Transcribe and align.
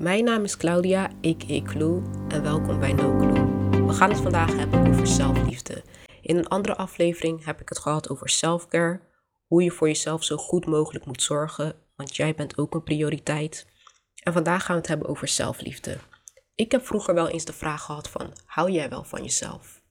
Mijn 0.00 0.24
naam 0.24 0.44
is 0.44 0.56
Claudia, 0.56 1.10
a.k.a. 1.26 1.62
Clue, 1.62 2.02
en 2.28 2.42
welkom 2.42 2.78
bij 2.78 2.92
No 2.92 3.16
Clue. 3.16 3.86
We 3.86 3.92
gaan 3.92 4.10
het 4.10 4.20
vandaag 4.20 4.56
hebben 4.56 4.86
over 4.88 5.06
zelfliefde. 5.06 5.82
In 6.22 6.36
een 6.36 6.48
andere 6.48 6.76
aflevering 6.76 7.44
heb 7.44 7.60
ik 7.60 7.68
het 7.68 7.78
gehad 7.78 8.08
over 8.08 8.28
selfcare, 8.28 9.00
hoe 9.46 9.62
je 9.62 9.70
voor 9.70 9.86
jezelf 9.86 10.24
zo 10.24 10.36
goed 10.36 10.66
mogelijk 10.66 11.06
moet 11.06 11.22
zorgen, 11.22 11.74
want 11.96 12.16
jij 12.16 12.34
bent 12.34 12.58
ook 12.58 12.74
een 12.74 12.82
prioriteit. 12.82 13.66
En 14.22 14.32
vandaag 14.32 14.64
gaan 14.64 14.74
we 14.74 14.80
het 14.80 14.90
hebben 14.90 15.08
over 15.08 15.28
zelfliefde. 15.28 15.96
Ik 16.54 16.72
heb 16.72 16.86
vroeger 16.86 17.14
wel 17.14 17.28
eens 17.28 17.44
de 17.44 17.52
vraag 17.52 17.82
gehad 17.82 18.08
van, 18.08 18.32
hou 18.44 18.70
jij 18.70 18.88
wel 18.88 19.04
van 19.04 19.22
jezelf? 19.22 19.82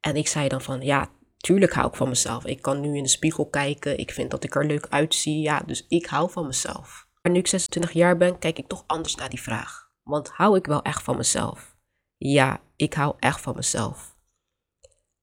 En 0.00 0.16
ik 0.16 0.28
zei 0.28 0.48
dan 0.48 0.62
van, 0.62 0.80
ja, 0.80 1.10
tuurlijk 1.36 1.72
hou 1.72 1.88
ik 1.88 1.96
van 1.96 2.08
mezelf. 2.08 2.44
Ik 2.44 2.62
kan 2.62 2.80
nu 2.80 2.96
in 2.96 3.02
de 3.02 3.08
spiegel 3.08 3.46
kijken, 3.46 3.98
ik 3.98 4.10
vind 4.10 4.30
dat 4.30 4.44
ik 4.44 4.54
er 4.54 4.66
leuk 4.66 4.86
uitzie, 4.88 5.40
ja, 5.40 5.60
dus 5.60 5.86
ik 5.88 6.06
hou 6.06 6.30
van 6.30 6.46
mezelf. 6.46 7.03
Maar 7.24 7.32
nu 7.32 7.38
ik 7.38 7.46
26 7.46 7.92
jaar 7.92 8.16
ben, 8.16 8.38
kijk 8.38 8.58
ik 8.58 8.66
toch 8.66 8.84
anders 8.86 9.14
naar 9.14 9.28
die 9.28 9.40
vraag. 9.40 9.90
Want 10.02 10.28
hou 10.28 10.56
ik 10.56 10.66
wel 10.66 10.82
echt 10.82 11.02
van 11.02 11.16
mezelf? 11.16 11.76
Ja, 12.16 12.60
ik 12.76 12.94
hou 12.94 13.14
echt 13.18 13.40
van 13.40 13.54
mezelf. 13.54 14.16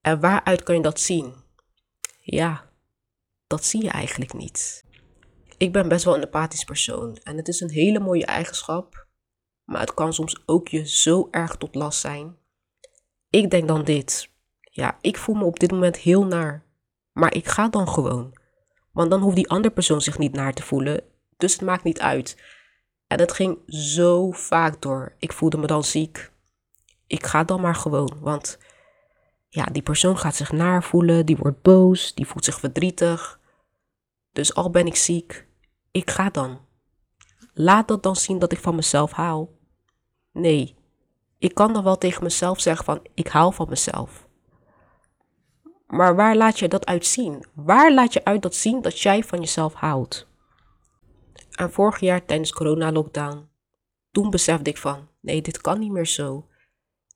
En 0.02 0.20
waaruit 0.20 0.64
kan 0.64 0.76
je 0.76 0.82
dat 0.82 1.00
zien? 1.00 1.36
Ja, 2.20 2.70
dat 3.48 3.66
zie 3.66 3.84
je 3.84 3.90
eigenlijk 3.90 4.34
niet. 4.34 4.86
Ik 5.58 5.72
ben 5.72 5.88
best 5.88 6.06
wel 6.06 6.16
een 6.16 6.24
empathisch 6.24 6.64
persoon 6.64 7.16
en 7.24 7.38
het 7.38 7.48
is 7.48 7.60
een 7.60 7.70
hele 7.70 8.00
mooie 8.00 8.26
eigenschap, 8.26 9.08
maar 9.64 9.80
het 9.80 9.94
kan 9.94 10.14
soms 10.14 10.44
ook 10.46 10.68
je 10.68 10.88
zo 10.88 11.28
erg 11.32 11.56
tot 11.56 11.76
last 11.76 12.00
zijn. 12.00 12.38
Ik 13.30 13.50
denk 13.50 13.68
dan 13.68 13.84
dit. 13.84 14.30
Ja, 14.60 14.98
ik 15.02 15.18
voel 15.18 15.36
me 15.36 15.44
op 15.44 15.60
dit 15.60 15.72
moment 15.72 15.98
heel 15.98 16.26
naar, 16.26 16.66
maar 17.12 17.34
ik 17.34 17.48
ga 17.48 17.70
dan 17.70 17.88
gewoon. 17.88 18.38
Want 18.92 19.10
dan 19.10 19.22
hoeft 19.22 19.36
die 19.36 19.50
andere 19.50 19.74
persoon 19.74 20.02
zich 20.02 20.18
niet 20.18 20.34
naar 20.34 20.54
te 20.54 20.64
voelen 20.64 21.10
dus 21.42 21.54
het 21.54 21.62
maakt 21.62 21.84
niet 21.84 22.00
uit. 22.00 22.38
En 23.08 23.20
het 23.20 23.32
ging 23.32 23.58
zo 23.68 24.32
vaak 24.32 24.82
door. 24.82 25.16
Ik 25.20 25.34
voelde 25.34 25.58
me 25.58 25.68
dan 25.68 25.84
ziek. 25.84 26.32
Ik 27.08 27.26
ga 27.26 27.44
dan 27.44 27.62
maar 27.62 27.76
gewoon, 27.76 28.18
want 28.20 28.60
ja, 29.50 29.66
die 29.66 29.82
persoon 29.82 30.18
gaat 30.18 30.36
zich 30.36 30.52
naar 30.52 30.84
voelen, 30.84 31.26
die 31.26 31.38
wordt 31.38 31.62
boos, 31.62 32.14
die 32.14 32.26
voelt 32.28 32.46
zich 32.46 32.60
verdrietig. 32.60 33.40
Dus 34.32 34.56
al 34.56 34.70
ben 34.70 34.86
ik 34.86 34.96
ziek, 34.96 35.48
ik 35.92 36.10
ga 36.10 36.30
dan. 36.30 36.60
Laat 37.54 37.88
dat 37.88 38.04
dan 38.04 38.16
zien 38.16 38.40
dat 38.40 38.52
ik 38.52 38.60
van 38.60 38.76
mezelf 38.76 39.12
hou. 39.12 39.48
Nee, 40.32 40.76
ik 41.38 41.54
kan 41.54 41.74
dan 41.74 41.84
wel 41.84 41.98
tegen 41.98 42.24
mezelf 42.24 42.60
zeggen 42.62 42.86
van 42.86 43.02
ik 43.14 43.28
hou 43.28 43.54
van 43.54 43.70
mezelf. 43.70 44.28
Maar 45.88 46.16
waar 46.16 46.36
laat 46.36 46.60
je 46.60 46.68
dat 46.68 46.86
uit 46.86 47.06
zien? 47.06 47.46
Waar 47.54 47.94
laat 47.94 48.14
je 48.14 48.26
uit 48.26 48.42
dat 48.42 48.56
zien 48.56 48.82
dat 48.82 49.00
jij 49.00 49.24
van 49.24 49.40
jezelf 49.40 49.74
houdt? 49.74 50.31
Vorig 51.70 52.00
jaar 52.00 52.26
tijdens 52.26 52.54
corona-lockdown, 52.54 53.50
toen 54.12 54.30
besefte 54.30 54.70
ik 54.70 54.78
van, 54.78 55.10
nee, 55.20 55.42
dit 55.42 55.62
kan 55.62 55.80
niet 55.80 55.92
meer 55.92 56.08
zo. 56.08 56.48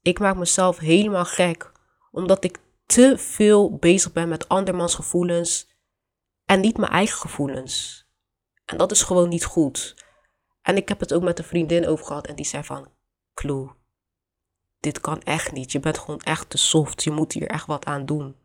Ik 0.02 0.20
maak 0.20 0.36
mezelf 0.36 0.78
helemaal 0.78 1.26
gek, 1.26 1.72
omdat 2.12 2.44
ik 2.44 2.60
te 2.86 3.18
veel 3.18 3.76
bezig 3.76 4.14
ben 4.14 4.30
met 4.30 4.48
andermans 4.48 4.96
gevoelens 4.96 5.74
en 6.46 6.60
niet 6.60 6.78
mijn 6.78 6.92
eigen 6.92 7.18
gevoelens. 7.18 8.06
En 8.66 8.78
dat 8.78 8.92
is 8.92 9.04
gewoon 9.04 9.30
niet 9.30 9.46
goed. 9.46 9.96
En 10.62 10.78
ik 10.78 10.90
heb 10.90 11.00
het 11.00 11.14
ook 11.14 11.24
met 11.24 11.40
een 11.40 11.46
vriendin 11.46 11.88
over 11.88 12.06
gehad 12.06 12.28
en 12.28 12.36
die 12.36 12.46
zei 12.46 12.64
van, 12.64 12.88
Clue, 13.34 13.70
dit 14.80 15.00
kan 15.00 15.22
echt 15.22 15.52
niet. 15.52 15.72
Je 15.72 15.80
bent 15.80 15.98
gewoon 15.98 16.20
echt 16.20 16.50
te 16.50 16.58
soft. 16.58 17.04
Je 17.04 17.12
moet 17.12 17.34
hier 17.34 17.48
echt 17.48 17.66
wat 17.66 17.86
aan 17.86 18.06
doen. 18.06 18.36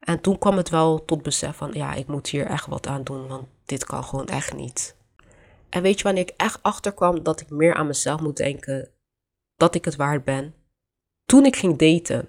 En 0.00 0.20
toen 0.20 0.38
kwam 0.38 0.56
het 0.56 0.68
wel 0.68 1.04
tot 1.04 1.22
besef 1.22 1.56
van, 1.56 1.70
ja, 1.72 1.94
ik 1.94 2.06
moet 2.06 2.28
hier 2.28 2.46
echt 2.46 2.66
wat 2.66 2.86
aan 2.86 3.02
doen, 3.02 3.26
want 3.26 3.48
dit 3.64 3.84
kan 3.84 4.04
gewoon 4.04 4.26
echt 4.26 4.54
niet. 4.54 4.96
En 5.68 5.82
weet 5.82 5.98
je 5.98 6.02
wanneer 6.04 6.22
ik 6.22 6.34
echt 6.36 6.62
achterkwam 6.62 7.22
dat 7.22 7.40
ik 7.40 7.50
meer 7.50 7.74
aan 7.74 7.86
mezelf 7.86 8.20
moet 8.20 8.36
denken, 8.36 8.90
dat 9.56 9.74
ik 9.74 9.84
het 9.84 9.96
waard 9.96 10.24
ben? 10.24 10.54
Toen 11.24 11.44
ik 11.44 11.56
ging 11.56 11.78
daten. 11.78 12.28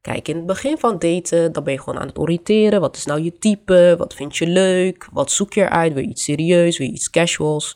Kijk, 0.00 0.28
in 0.28 0.36
het 0.36 0.46
begin 0.46 0.78
van 0.78 0.98
daten, 0.98 1.52
dan 1.52 1.64
ben 1.64 1.72
je 1.72 1.78
gewoon 1.78 1.98
aan 1.98 2.06
het 2.06 2.18
oriënteren. 2.18 2.80
Wat 2.80 2.96
is 2.96 3.04
nou 3.04 3.20
je 3.20 3.38
type? 3.38 3.94
Wat 3.98 4.14
vind 4.14 4.36
je 4.36 4.46
leuk? 4.46 5.08
Wat 5.12 5.30
zoek 5.30 5.52
je 5.52 5.60
eruit? 5.60 5.92
Wil 5.92 6.02
je 6.02 6.08
iets 6.08 6.24
serieus? 6.24 6.78
Wil 6.78 6.86
je 6.86 6.92
iets 6.92 7.10
casuals? 7.10 7.74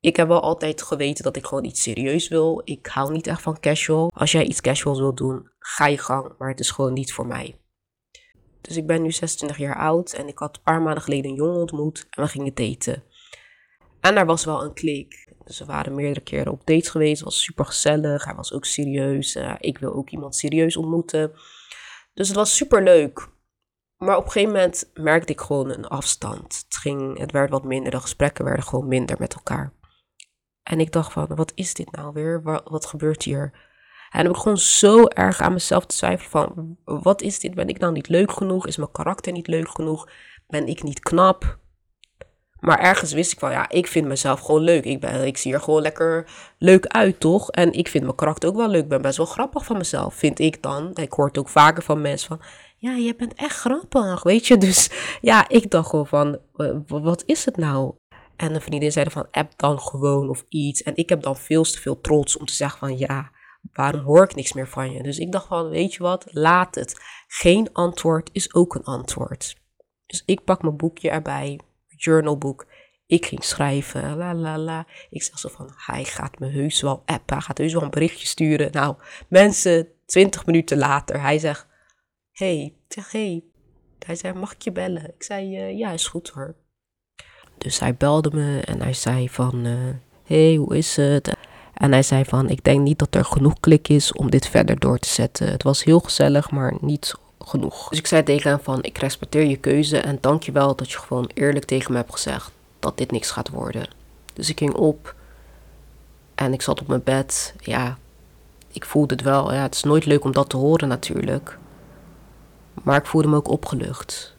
Ik 0.00 0.16
heb 0.16 0.28
wel 0.28 0.40
altijd 0.40 0.82
geweten 0.82 1.24
dat 1.24 1.36
ik 1.36 1.46
gewoon 1.46 1.64
iets 1.64 1.82
serieus 1.82 2.28
wil. 2.28 2.60
Ik 2.64 2.86
hou 2.86 3.12
niet 3.12 3.26
echt 3.26 3.42
van 3.42 3.60
casual. 3.60 4.10
Als 4.14 4.32
jij 4.32 4.44
iets 4.44 4.60
casuals 4.60 4.98
wil 4.98 5.14
doen, 5.14 5.50
ga 5.58 5.86
je 5.86 5.98
gang. 5.98 6.34
Maar 6.38 6.48
het 6.48 6.60
is 6.60 6.70
gewoon 6.70 6.92
niet 6.92 7.12
voor 7.12 7.26
mij. 7.26 7.60
Dus 8.66 8.76
ik 8.76 8.86
ben 8.86 9.02
nu 9.02 9.12
26 9.12 9.58
jaar 9.58 9.76
oud 9.76 10.12
en 10.12 10.28
ik 10.28 10.38
had 10.38 10.56
een 10.56 10.62
paar 10.62 10.82
maanden 10.82 11.02
geleden 11.02 11.30
een 11.30 11.36
jongen 11.36 11.60
ontmoet 11.60 12.06
en 12.10 12.22
we 12.22 12.28
gingen 12.28 12.54
daten. 12.54 13.02
En 14.00 14.16
er 14.16 14.26
was 14.26 14.44
wel 14.44 14.64
een 14.64 14.74
klik. 14.74 15.34
Dus 15.44 15.58
we 15.58 15.64
waren 15.64 15.94
meerdere 15.94 16.20
keren 16.20 16.52
op 16.52 16.66
dates 16.66 16.88
geweest. 16.88 17.16
Het 17.16 17.24
was 17.24 17.42
super 17.42 17.64
gezellig. 17.64 18.24
Hij 18.24 18.34
was 18.34 18.52
ook 18.52 18.64
serieus. 18.64 19.36
Uh, 19.36 19.54
ik 19.58 19.78
wil 19.78 19.94
ook 19.94 20.10
iemand 20.10 20.36
serieus 20.36 20.76
ontmoeten. 20.76 21.32
Dus 22.14 22.28
het 22.28 22.36
was 22.36 22.56
super 22.56 22.82
leuk. 22.82 23.28
Maar 23.96 24.16
op 24.16 24.24
een 24.24 24.30
gegeven 24.30 24.54
moment 24.54 24.90
merkte 24.94 25.32
ik 25.32 25.40
gewoon 25.40 25.70
een 25.70 25.86
afstand. 25.86 26.64
Het, 26.64 26.76
ging, 26.76 27.18
het 27.18 27.32
werd 27.32 27.50
wat 27.50 27.64
minder. 27.64 27.90
De 27.90 28.00
gesprekken 28.00 28.44
werden 28.44 28.64
gewoon 28.64 28.88
minder 28.88 29.16
met 29.18 29.34
elkaar. 29.34 29.72
En 30.62 30.80
ik 30.80 30.92
dacht 30.92 31.12
van, 31.12 31.26
wat 31.34 31.52
is 31.54 31.74
dit 31.74 31.90
nou 31.90 32.12
weer? 32.12 32.42
Wat 32.64 32.86
gebeurt 32.86 33.22
hier? 33.22 33.65
En 34.10 34.28
ik 34.28 34.36
gewoon 34.36 34.58
zo 34.58 35.06
erg 35.06 35.40
aan 35.40 35.52
mezelf 35.52 35.86
te 35.86 35.96
twijfelen 35.96 36.30
van, 36.30 36.76
wat 36.84 37.22
is 37.22 37.38
dit? 37.38 37.54
Ben 37.54 37.68
ik 37.68 37.78
nou 37.78 37.92
niet 37.92 38.08
leuk 38.08 38.32
genoeg? 38.32 38.66
Is 38.66 38.76
mijn 38.76 38.92
karakter 38.92 39.32
niet 39.32 39.46
leuk 39.46 39.68
genoeg? 39.68 40.08
Ben 40.46 40.66
ik 40.66 40.82
niet 40.82 41.00
knap? 41.00 41.58
Maar 42.60 42.78
ergens 42.78 43.12
wist 43.12 43.32
ik 43.32 43.38
van, 43.38 43.50
ja, 43.50 43.68
ik 43.68 43.86
vind 43.86 44.06
mezelf 44.06 44.40
gewoon 44.40 44.62
leuk. 44.62 44.84
Ik, 44.84 45.00
ben, 45.00 45.26
ik 45.26 45.36
zie 45.36 45.52
er 45.52 45.60
gewoon 45.60 45.82
lekker 45.82 46.30
leuk 46.58 46.86
uit, 46.86 47.20
toch? 47.20 47.50
En 47.50 47.72
ik 47.72 47.88
vind 47.88 48.04
mijn 48.04 48.16
karakter 48.16 48.48
ook 48.48 48.56
wel 48.56 48.68
leuk. 48.68 48.82
Ik 48.82 48.88
ben 48.88 49.02
best 49.02 49.16
wel 49.16 49.26
grappig 49.26 49.64
van 49.64 49.76
mezelf, 49.76 50.14
vind 50.14 50.38
ik 50.38 50.62
dan. 50.62 50.90
Ik 50.94 51.12
hoor 51.12 51.26
het 51.26 51.38
ook 51.38 51.48
vaker 51.48 51.82
van 51.82 52.00
mensen 52.00 52.28
van, 52.28 52.40
ja, 52.76 52.92
je 52.94 53.14
bent 53.14 53.34
echt 53.34 53.56
grappig, 53.56 54.22
weet 54.22 54.46
je? 54.46 54.56
Dus 54.56 54.90
ja, 55.20 55.48
ik 55.48 55.70
dacht 55.70 55.88
gewoon 55.88 56.06
van, 56.06 56.38
wat 56.86 57.22
is 57.26 57.44
het 57.44 57.56
nou? 57.56 57.94
En 58.36 58.54
een 58.54 58.60
vriendin 58.60 58.92
zei 58.92 59.10
van, 59.10 59.28
app 59.30 59.52
dan 59.56 59.80
gewoon 59.80 60.28
of 60.28 60.44
iets. 60.48 60.82
En 60.82 60.96
ik 60.96 61.08
heb 61.08 61.22
dan 61.22 61.36
veel 61.36 61.62
te 61.62 61.80
veel 61.80 62.00
trots 62.00 62.36
om 62.36 62.46
te 62.46 62.54
zeggen 62.54 62.78
van, 62.78 62.98
ja, 62.98 63.30
waarom 63.72 64.00
hoor 64.00 64.24
ik 64.24 64.34
niks 64.34 64.52
meer 64.52 64.68
van 64.68 64.92
je? 64.92 65.02
Dus 65.02 65.18
ik 65.18 65.32
dacht 65.32 65.46
van, 65.46 65.68
weet 65.68 65.94
je 65.94 66.02
wat, 66.02 66.26
laat 66.30 66.74
het. 66.74 67.00
Geen 67.26 67.72
antwoord 67.72 68.30
is 68.32 68.54
ook 68.54 68.74
een 68.74 68.84
antwoord. 68.84 69.56
Dus 70.06 70.22
ik 70.26 70.44
pak 70.44 70.62
mijn 70.62 70.76
boekje 70.76 71.10
erbij, 71.10 71.60
journalboek. 71.86 72.66
Ik 73.06 73.26
ging 73.26 73.44
schrijven, 73.44 74.16
la 74.16 74.34
la 74.34 74.58
la. 74.58 74.86
Ik 75.10 75.22
zeg 75.22 75.38
zo 75.38 75.48
van, 75.48 75.72
hij 75.76 76.04
gaat 76.04 76.38
me 76.38 76.48
heus 76.48 76.80
wel 76.80 77.02
appen, 77.04 77.36
hij 77.36 77.40
gaat 77.40 77.58
heus 77.58 77.72
wel 77.72 77.82
een 77.82 77.90
berichtje 77.90 78.26
sturen. 78.26 78.72
Nou, 78.72 78.96
mensen, 79.28 79.88
twintig 80.06 80.46
minuten 80.46 80.78
later, 80.78 81.20
hij 81.20 81.38
zegt, 81.38 81.66
hey, 82.32 82.74
zeg, 82.88 83.12
hey. 83.12 83.44
Hij 84.06 84.14
zei, 84.14 84.34
mag 84.34 84.52
ik 84.52 84.62
je 84.62 84.72
bellen? 84.72 85.04
Ik 85.04 85.22
zei, 85.22 85.56
uh, 85.56 85.78
ja, 85.78 85.90
is 85.90 86.06
goed 86.06 86.28
hoor. 86.28 86.56
Dus 87.58 87.78
hij 87.78 87.94
belde 87.94 88.30
me 88.32 88.60
en 88.60 88.82
hij 88.82 88.92
zei 88.92 89.28
van, 89.28 89.66
uh, 89.66 89.94
hey, 90.24 90.54
hoe 90.54 90.76
is 90.76 90.96
het? 90.96 91.36
En 91.76 91.92
hij 91.92 92.02
zei 92.02 92.24
van, 92.24 92.48
ik 92.48 92.64
denk 92.64 92.80
niet 92.80 92.98
dat 92.98 93.14
er 93.14 93.24
genoeg 93.24 93.60
klik 93.60 93.88
is 93.88 94.12
om 94.12 94.30
dit 94.30 94.48
verder 94.48 94.78
door 94.78 94.98
te 94.98 95.08
zetten. 95.08 95.48
Het 95.48 95.62
was 95.62 95.84
heel 95.84 96.00
gezellig, 96.00 96.50
maar 96.50 96.74
niet 96.80 97.14
genoeg. 97.40 97.88
Dus 97.88 97.98
ik 97.98 98.06
zei 98.06 98.22
tegen 98.22 98.50
hem 98.50 98.60
van, 98.62 98.82
ik 98.82 98.98
respecteer 98.98 99.44
je 99.44 99.56
keuze 99.56 99.98
en 99.98 100.18
dank 100.20 100.42
je 100.42 100.52
wel 100.52 100.76
dat 100.76 100.90
je 100.90 100.98
gewoon 100.98 101.30
eerlijk 101.34 101.64
tegen 101.64 101.92
me 101.92 101.98
hebt 101.98 102.12
gezegd 102.12 102.50
dat 102.78 102.98
dit 102.98 103.10
niks 103.10 103.30
gaat 103.30 103.48
worden. 103.48 103.88
Dus 104.32 104.48
ik 104.48 104.58
ging 104.58 104.74
op 104.74 105.14
en 106.34 106.52
ik 106.52 106.62
zat 106.62 106.80
op 106.80 106.86
mijn 106.86 107.02
bed. 107.04 107.54
Ja, 107.58 107.98
ik 108.72 108.84
voelde 108.84 109.14
het 109.14 109.24
wel. 109.24 109.52
Ja, 109.52 109.62
het 109.62 109.74
is 109.74 109.82
nooit 109.82 110.04
leuk 110.04 110.24
om 110.24 110.32
dat 110.32 110.48
te 110.48 110.56
horen 110.56 110.88
natuurlijk. 110.88 111.58
Maar 112.82 112.96
ik 112.96 113.06
voelde 113.06 113.28
me 113.28 113.36
ook 113.36 113.48
opgelucht. 113.48 114.34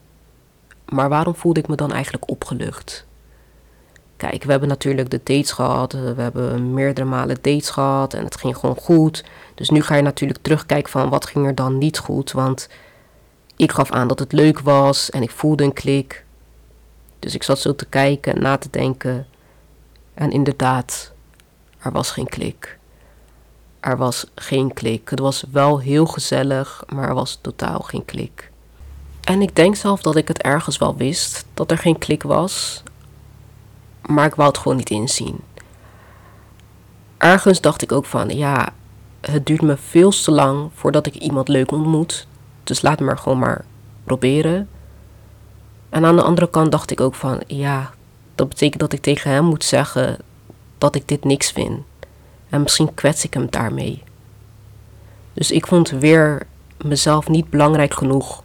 Maar 0.86 1.09
waarom 1.09 1.36
voelde 1.36 1.59
ik 1.59 1.68
me 1.68 1.75
dan 1.75 1.92
eigenlijk 1.92 2.30
opgelucht? 2.30 3.06
Kijk, 4.17 4.44
we 4.44 4.51
hebben 4.51 4.69
natuurlijk 4.69 5.09
de 5.09 5.22
dates 5.23 5.51
gehad. 5.51 5.91
We 5.91 6.21
hebben 6.21 6.74
meerdere 6.74 7.07
malen 7.07 7.38
dates 7.42 7.69
gehad 7.69 8.13
en 8.13 8.24
het 8.24 8.36
ging 8.36 8.57
gewoon 8.57 8.75
goed. 8.75 9.24
Dus 9.56 9.69
nu 9.69 9.81
ga 9.81 9.95
je 9.95 10.01
natuurlijk 10.01 10.39
terugkijken 10.42 10.92
van 10.92 11.09
wat 11.09 11.25
ging 11.25 11.45
er 11.45 11.56
dan 11.56 11.77
niet 11.77 11.97
goed. 11.97 12.31
Want 12.31 12.69
ik 13.56 13.71
gaf 13.71 13.92
aan 13.92 14.07
dat 14.07 14.19
het 14.19 14.31
leuk 14.31 14.59
was 14.59 15.09
en 15.09 15.21
ik 15.21 15.31
voelde 15.31 15.63
een 15.63 15.74
klik. 15.74 16.25
Dus 17.19 17.36
ik 17.36 17.44
zat 17.44 17.59
zo 17.59 17.75
te 17.75 17.86
kijken 17.86 18.36
en 18.36 18.42
na 18.42 18.57
te 18.57 18.68
denken. 18.71 19.27
En 20.13 20.31
inderdaad, 20.31 21.12
er 21.80 21.92
was 21.92 22.12
geen 22.12 22.27
klik. 22.27 22.77
Er 23.80 23.97
was 23.97 24.25
geen 24.36 24.74
klik. 24.74 25.09
Het 25.09 25.19
was 25.19 25.44
wel 25.51 25.80
heel 25.80 26.06
gezellig, 26.06 26.83
maar 26.94 27.07
er 27.07 27.15
was 27.15 27.39
totaal 27.42 27.80
geen 27.80 28.06
klik. 28.06 28.51
En 29.24 29.42
ik 29.42 29.56
denk 29.56 29.75
zelf 29.75 30.01
dat 30.01 30.15
ik 30.15 30.27
het 30.27 30.42
ergens 30.42 30.77
wel 30.77 30.95
wist 30.95 31.45
dat 31.53 31.71
er 31.71 31.77
geen 31.77 31.97
klik 31.97 32.24
was, 32.24 32.83
maar 34.07 34.25
ik 34.25 34.36
wou 34.36 34.48
het 34.48 34.57
gewoon 34.57 34.77
niet 34.77 34.89
inzien. 34.89 35.39
Ergens 37.18 37.62
dacht 37.62 37.81
ik 37.81 37.92
ook 37.92 38.06
van, 38.06 38.30
ja, 38.30 38.69
het 39.21 39.45
duurt 39.45 39.62
me 39.62 39.77
veel 39.77 40.09
te 40.09 40.31
lang 40.31 40.69
voordat 40.74 41.06
ik 41.06 41.15
iemand 41.15 41.48
leuk 41.48 41.71
ontmoet. 41.71 42.27
Dus 42.63 42.81
laat 42.81 43.00
me 43.00 43.18
gewoon 43.18 43.39
maar 43.39 43.65
proberen. 44.04 44.69
En 45.89 46.06
aan 46.06 46.15
de 46.15 46.21
andere 46.21 46.50
kant 46.50 46.71
dacht 46.71 46.92
ik 46.92 47.01
ook 47.01 47.15
van, 47.15 47.42
ja, 47.48 47.92
dat 48.36 48.50
betekent 48.50 48.80
dat 48.80 48.94
ik 48.94 49.01
tegen 49.01 49.31
hem 49.31 49.45
moet 49.45 49.63
zeggen 49.63 50.18
dat 50.77 50.95
ik 50.95 51.07
dit 51.07 51.24
niks 51.24 51.51
vind. 51.51 51.80
En 52.50 52.62
misschien 52.62 52.94
kwets 52.94 53.24
ik 53.24 53.33
hem 53.33 53.48
daarmee. 53.50 54.04
Dus 55.33 55.51
ik 55.51 55.68
vond 55.68 55.89
weer 55.89 56.48
mezelf 56.77 57.27
niet 57.27 57.50
belangrijk 57.50 57.94
genoeg 57.94 58.44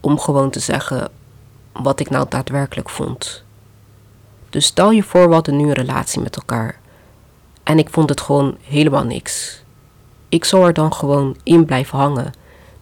om 0.00 0.18
gewoon 0.18 0.50
te 0.50 0.60
zeggen 0.60 1.10
wat 1.72 2.00
ik 2.00 2.10
nou 2.10 2.26
daadwerkelijk 2.28 2.90
vond. 2.90 3.44
Dus 4.50 4.66
stel 4.66 4.90
je 4.90 5.02
voor, 5.02 5.28
we 5.28 5.34
hadden 5.34 5.56
nu 5.56 5.64
een 5.64 5.72
relatie 5.72 6.20
met 6.20 6.36
elkaar. 6.36 6.80
En 7.62 7.78
ik 7.78 7.90
vond 7.90 8.08
het 8.08 8.20
gewoon 8.20 8.56
helemaal 8.62 9.04
niks. 9.04 9.62
Ik 10.28 10.44
zou 10.44 10.66
er 10.66 10.72
dan 10.72 10.92
gewoon 10.92 11.36
in 11.42 11.64
blijven 11.64 11.98
hangen. 11.98 12.32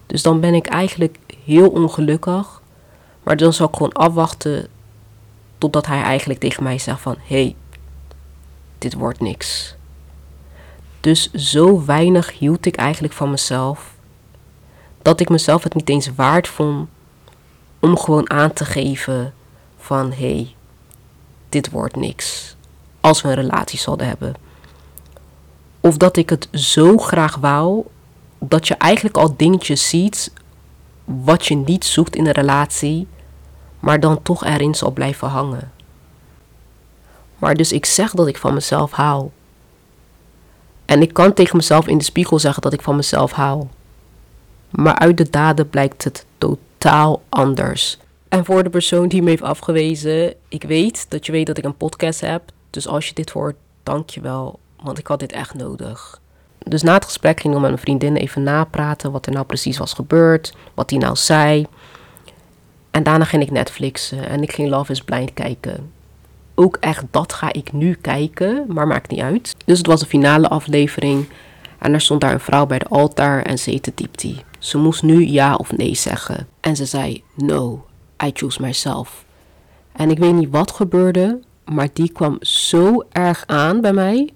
Dus 0.05 0.21
dan 0.21 0.39
ben 0.39 0.53
ik 0.53 0.67
eigenlijk 0.67 1.17
heel 1.45 1.69
ongelukkig. 1.69 2.61
Maar 3.23 3.37
dan 3.37 3.53
zou 3.53 3.69
ik 3.69 3.75
gewoon 3.75 3.91
afwachten 3.91 4.67
totdat 5.57 5.85
hij 5.85 6.01
eigenlijk 6.01 6.39
tegen 6.39 6.63
mij 6.63 6.77
zegt 6.77 7.01
van... 7.01 7.15
Hé, 7.17 7.41
hey, 7.43 7.55
dit 8.77 8.93
wordt 8.93 9.19
niks. 9.19 9.75
Dus 10.99 11.31
zo 11.31 11.85
weinig 11.85 12.39
hield 12.39 12.65
ik 12.65 12.75
eigenlijk 12.75 13.13
van 13.13 13.29
mezelf... 13.29 13.93
dat 15.01 15.19
ik 15.19 15.29
mezelf 15.29 15.63
het 15.63 15.73
niet 15.73 15.89
eens 15.89 16.15
waard 16.15 16.47
vond 16.47 16.89
om 17.79 17.97
gewoon 17.97 18.29
aan 18.29 18.53
te 18.53 18.65
geven 18.65 19.33
van... 19.77 20.11
Hé, 20.11 20.33
hey, 20.33 20.55
dit 21.49 21.69
wordt 21.69 21.95
niks. 21.95 22.55
Als 22.99 23.21
we 23.21 23.27
een 23.27 23.35
relatie 23.35 23.79
zouden 23.79 24.07
hebben. 24.07 24.33
Of 25.79 25.97
dat 25.97 26.17
ik 26.17 26.29
het 26.29 26.47
zo 26.51 26.97
graag 26.97 27.35
wou 27.35 27.85
dat 28.39 28.67
je 28.67 28.75
eigenlijk 28.75 29.17
al 29.17 29.33
dingetjes 29.37 29.89
ziet 29.89 30.31
wat 31.05 31.45
je 31.45 31.55
niet 31.55 31.85
zoekt 31.85 32.15
in 32.15 32.25
een 32.25 32.31
relatie, 32.31 33.07
maar 33.79 33.99
dan 33.99 34.21
toch 34.21 34.45
erin 34.45 34.75
zal 34.75 34.91
blijven 34.91 35.27
hangen. 35.27 35.71
Maar 37.37 37.55
dus 37.55 37.71
ik 37.71 37.85
zeg 37.85 38.11
dat 38.11 38.27
ik 38.27 38.37
van 38.37 38.53
mezelf 38.53 38.91
hou. 38.91 39.29
En 40.85 41.01
ik 41.01 41.13
kan 41.13 41.33
tegen 41.33 41.57
mezelf 41.57 41.87
in 41.87 41.97
de 41.97 42.03
spiegel 42.03 42.39
zeggen 42.39 42.61
dat 42.61 42.73
ik 42.73 42.81
van 42.81 42.95
mezelf 42.95 43.31
hou. 43.31 43.67
Maar 44.69 44.95
uit 44.95 45.17
de 45.17 45.29
daden 45.29 45.69
blijkt 45.69 46.03
het 46.03 46.25
totaal 46.37 47.21
anders. 47.29 47.97
En 48.29 48.45
voor 48.45 48.63
de 48.63 48.69
persoon 48.69 49.07
die 49.07 49.21
me 49.21 49.29
heeft 49.29 49.41
afgewezen, 49.41 50.33
ik 50.47 50.63
weet 50.63 51.05
dat 51.09 51.25
je 51.25 51.31
weet 51.31 51.47
dat 51.47 51.57
ik 51.57 51.63
een 51.63 51.77
podcast 51.77 52.21
heb. 52.21 52.51
Dus 52.69 52.87
als 52.87 53.07
je 53.07 53.13
dit 53.13 53.29
hoort, 53.29 53.55
dank 53.83 54.09
je 54.09 54.21
wel, 54.21 54.59
want 54.81 54.97
ik 54.97 55.07
had 55.07 55.19
dit 55.19 55.31
echt 55.31 55.53
nodig. 55.53 56.21
Dus 56.57 56.81
na 56.81 56.93
het 56.93 57.05
gesprek 57.05 57.39
ging 57.39 57.53
ik 57.53 57.59
met 57.59 57.69
mijn 57.69 57.81
vriendin 57.81 58.15
even 58.15 58.43
napraten 58.43 59.11
wat 59.11 59.25
er 59.25 59.31
nou 59.31 59.45
precies 59.45 59.77
was 59.77 59.93
gebeurd, 59.93 60.53
wat 60.73 60.89
hij 60.89 60.99
nou 60.99 61.15
zei. 61.15 61.67
En 62.91 63.03
daarna 63.03 63.25
ging 63.25 63.43
ik 63.43 63.51
Netflixen 63.51 64.27
en 64.27 64.41
ik 64.41 64.51
ging 64.51 64.69
Love 64.69 64.91
is 64.91 65.01
Blind 65.01 65.33
kijken. 65.33 65.91
Ook 66.55 66.77
echt 66.79 67.03
dat 67.11 67.33
ga 67.33 67.53
ik 67.53 67.71
nu 67.71 67.93
kijken, 67.93 68.65
maar 68.67 68.87
maakt 68.87 69.11
niet 69.11 69.19
uit. 69.19 69.55
Dus 69.65 69.77
het 69.77 69.87
was 69.87 69.99
de 69.99 70.05
finale 70.05 70.47
aflevering 70.47 71.29
en 71.79 71.93
er 71.93 72.01
stond 72.01 72.21
daar 72.21 72.33
een 72.33 72.39
vrouw 72.39 72.65
bij 72.65 72.79
de 72.79 72.87
altaar 72.87 73.41
en 73.41 73.59
ze 73.59 73.69
heette 73.69 73.91
Diepti. 73.95 74.43
Ze 74.59 74.77
moest 74.77 75.03
nu 75.03 75.25
ja 75.25 75.55
of 75.55 75.77
nee 75.77 75.95
zeggen. 75.95 76.47
En 76.59 76.75
ze 76.75 76.85
zei, 76.85 77.23
no, 77.35 77.85
I 78.23 78.31
choose 78.33 78.61
myself. 78.61 79.25
En 79.91 80.09
ik 80.09 80.17
weet 80.17 80.33
niet 80.33 80.49
wat 80.49 80.71
gebeurde, 80.71 81.39
maar 81.65 81.89
die 81.93 82.11
kwam 82.11 82.37
zo 82.41 83.03
erg 83.11 83.43
aan 83.47 83.81
bij 83.81 83.93
mij 83.93 84.33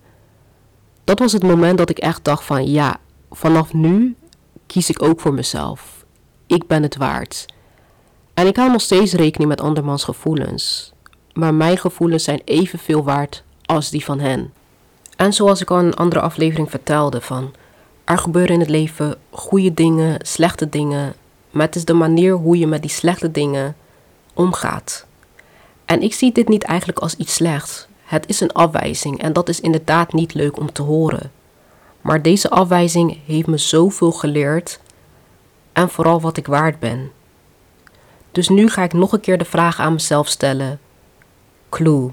dat 1.03 1.19
was 1.19 1.31
het 1.31 1.43
moment 1.43 1.77
dat 1.77 1.89
ik 1.89 1.97
echt 1.97 2.23
dacht 2.23 2.43
van 2.43 2.67
ja, 2.67 2.97
vanaf 3.31 3.73
nu 3.73 4.15
kies 4.67 4.89
ik 4.89 5.01
ook 5.03 5.19
voor 5.19 5.33
mezelf. 5.33 6.05
Ik 6.47 6.67
ben 6.67 6.83
het 6.83 6.95
waard. 6.95 7.45
En 8.33 8.47
ik 8.47 8.55
hou 8.55 8.71
nog 8.71 8.81
steeds 8.81 9.13
rekening 9.13 9.49
met 9.49 9.61
andermans 9.61 10.03
gevoelens. 10.03 10.93
Maar 11.33 11.53
mijn 11.53 11.77
gevoelens 11.77 12.23
zijn 12.23 12.41
evenveel 12.45 13.03
waard 13.03 13.43
als 13.65 13.89
die 13.89 14.03
van 14.03 14.19
hen. 14.19 14.53
En 15.15 15.33
zoals 15.33 15.61
ik 15.61 15.71
al 15.71 15.79
in 15.79 15.85
een 15.85 15.93
andere 15.93 16.21
aflevering 16.21 16.69
vertelde 16.69 17.21
van 17.21 17.53
er 18.03 18.17
gebeuren 18.17 18.53
in 18.53 18.59
het 18.59 18.69
leven 18.69 19.15
goede 19.29 19.73
dingen, 19.73 20.17
slechte 20.25 20.69
dingen, 20.69 21.13
maar 21.53 21.65
het 21.65 21.75
is 21.75 21.85
de 21.85 21.93
manier 21.93 22.33
hoe 22.33 22.57
je 22.57 22.67
met 22.67 22.81
die 22.81 22.91
slechte 22.91 23.31
dingen 23.31 23.75
omgaat. 24.33 25.05
En 25.85 26.01
ik 26.01 26.13
zie 26.13 26.31
dit 26.31 26.47
niet 26.47 26.63
eigenlijk 26.63 26.99
als 26.99 27.15
iets 27.15 27.33
slechts. 27.33 27.87
Het 28.03 28.27
is 28.27 28.39
een 28.39 28.51
afwijzing 28.51 29.21
en 29.21 29.33
dat 29.33 29.49
is 29.49 29.59
inderdaad 29.59 30.13
niet 30.13 30.33
leuk 30.33 30.57
om 30.57 30.71
te 30.71 30.81
horen. 30.81 31.31
Maar 32.01 32.21
deze 32.21 32.49
afwijzing 32.49 33.19
heeft 33.25 33.47
me 33.47 33.57
zoveel 33.57 34.11
geleerd 34.11 34.79
en 35.73 35.89
vooral 35.89 36.21
wat 36.21 36.37
ik 36.37 36.47
waard 36.47 36.79
ben. 36.79 37.11
Dus 38.31 38.49
nu 38.49 38.69
ga 38.69 38.83
ik 38.83 38.93
nog 38.93 39.11
een 39.11 39.19
keer 39.19 39.37
de 39.37 39.45
vraag 39.45 39.79
aan 39.79 39.93
mezelf 39.93 40.27
stellen: 40.27 40.79
Clue, 41.69 42.09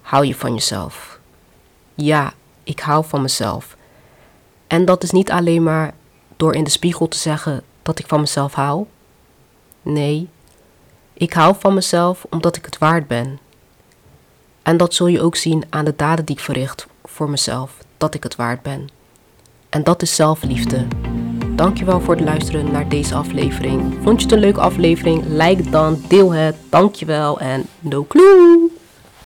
hou 0.00 0.26
je 0.26 0.34
van 0.34 0.54
jezelf? 0.54 1.18
Ja, 1.94 2.32
ik 2.62 2.80
hou 2.80 3.04
van 3.04 3.22
mezelf. 3.22 3.76
En 4.66 4.84
dat 4.84 5.02
is 5.02 5.10
niet 5.10 5.30
alleen 5.30 5.62
maar 5.62 5.94
door 6.36 6.54
in 6.54 6.64
de 6.64 6.70
spiegel 6.70 7.08
te 7.08 7.16
zeggen 7.16 7.62
dat 7.86 7.98
ik 7.98 8.06
van 8.06 8.20
mezelf 8.20 8.54
hou. 8.54 8.84
Nee, 9.82 10.28
ik 11.12 11.32
hou 11.32 11.54
van 11.58 11.74
mezelf 11.74 12.26
omdat 12.30 12.56
ik 12.56 12.64
het 12.64 12.78
waard 12.78 13.06
ben. 13.06 13.38
En 14.62 14.76
dat 14.76 14.94
zul 14.94 15.06
je 15.06 15.20
ook 15.20 15.36
zien 15.36 15.64
aan 15.70 15.84
de 15.84 15.96
daden 15.96 16.24
die 16.24 16.36
ik 16.36 16.42
verricht 16.42 16.86
voor 17.04 17.30
mezelf, 17.30 17.78
dat 17.96 18.14
ik 18.14 18.22
het 18.22 18.36
waard 18.36 18.62
ben. 18.62 18.88
En 19.68 19.82
dat 19.82 20.02
is 20.02 20.14
zelfliefde. 20.14 20.86
Dankjewel 21.54 22.00
voor 22.00 22.14
het 22.14 22.24
luisteren 22.24 22.70
naar 22.72 22.88
deze 22.88 23.14
aflevering. 23.14 23.94
Vond 24.02 24.18
je 24.18 24.26
het 24.26 24.34
een 24.34 24.40
leuke 24.40 24.60
aflevering? 24.60 25.24
Like 25.26 25.70
dan, 25.70 26.02
deel 26.08 26.32
het. 26.32 26.56
Dankjewel 26.70 27.40
en 27.40 27.66
no 27.80 28.04
clue! 28.04 28.65